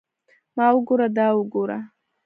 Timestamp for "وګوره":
0.75-1.07, 1.37-1.77